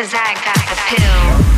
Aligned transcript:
Cause 0.00 0.14
I 0.14 0.32
got 0.32 0.56
the 0.66 0.96
pill. 0.96 1.49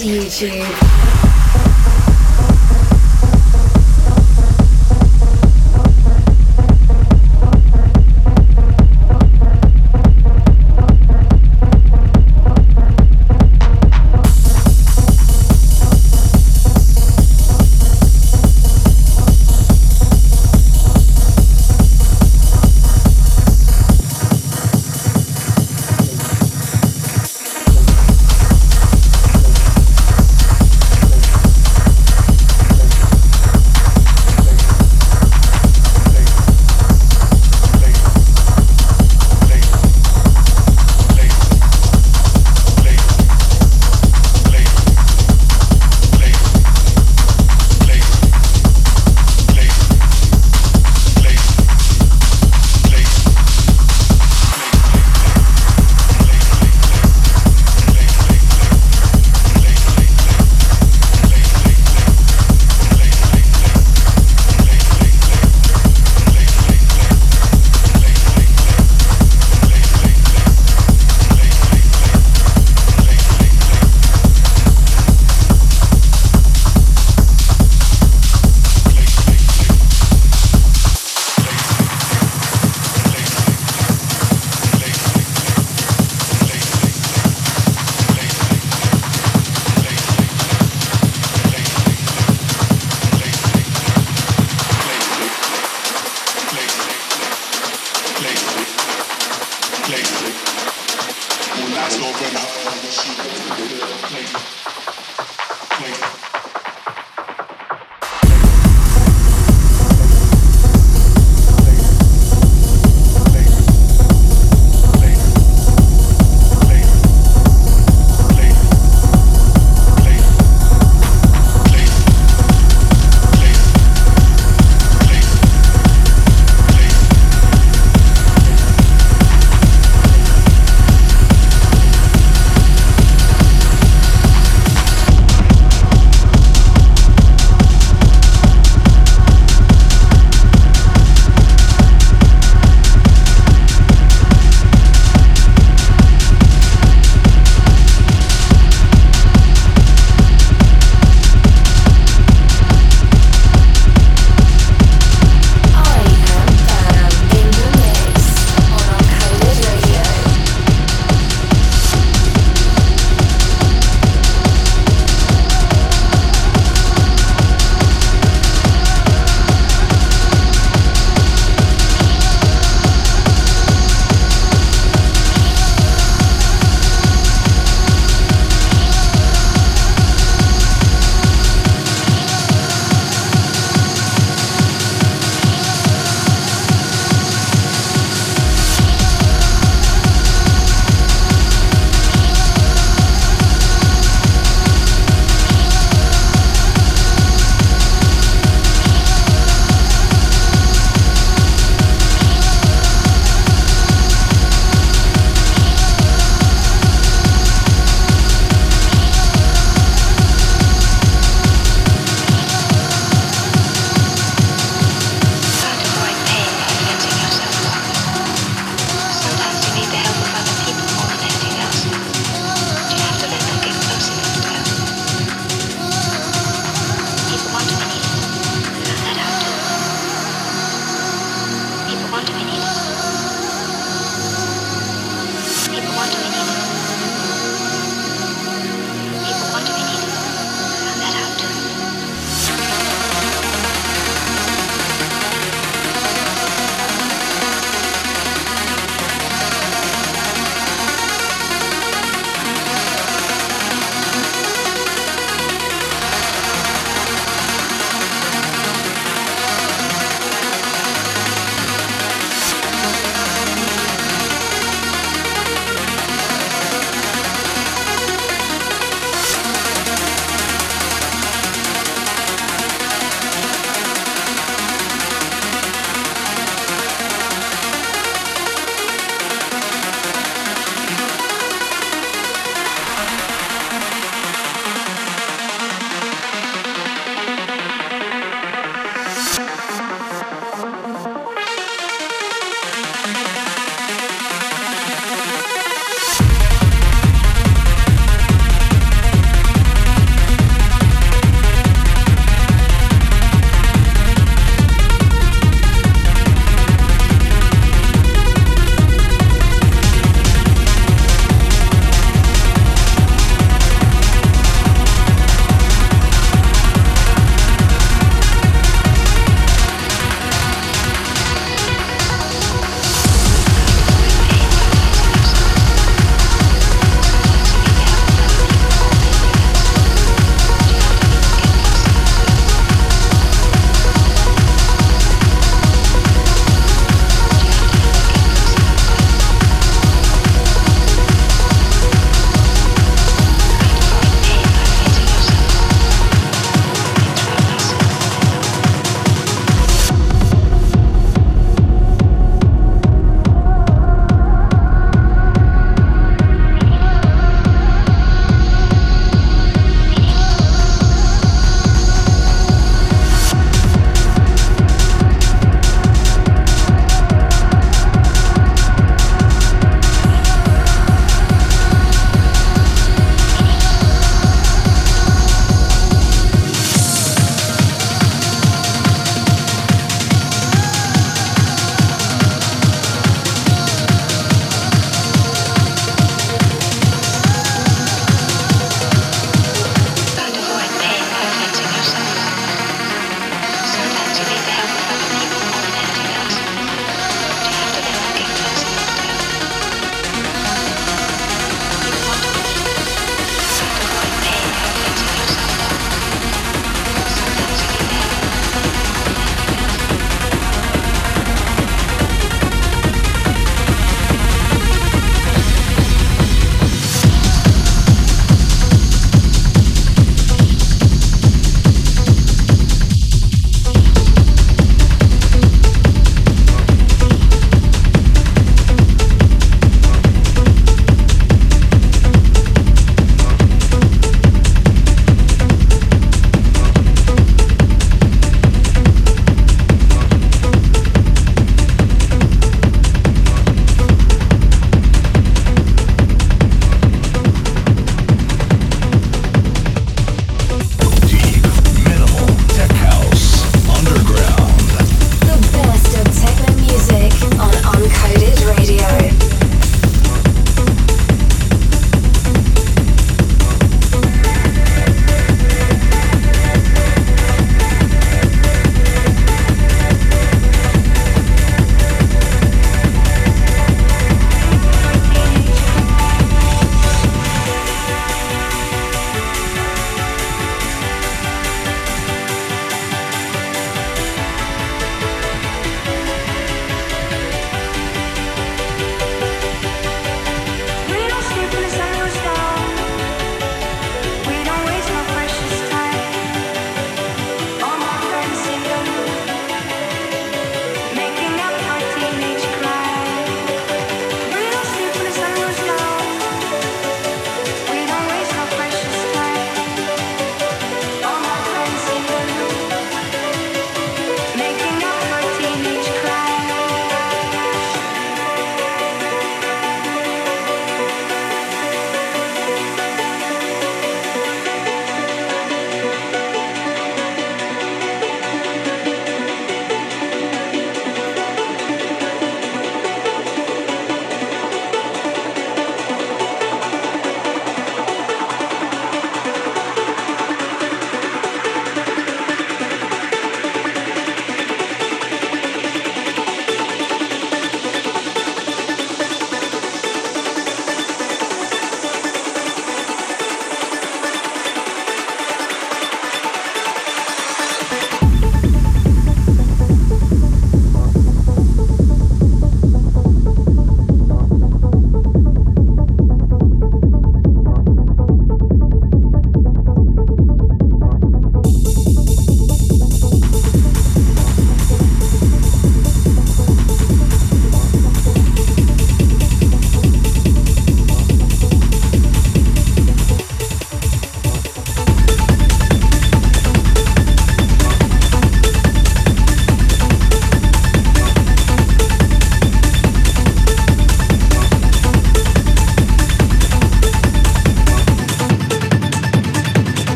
and 0.00 0.81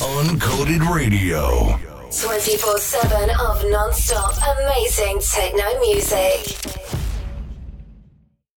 Uncoded 0.00 0.88
Radio. 0.94 1.76
24 2.10 2.78
7 2.78 3.30
of 3.40 3.64
non 3.68 3.92
stop 3.92 4.32
amazing 4.58 5.18
techno 5.20 5.64
music. 5.80 6.97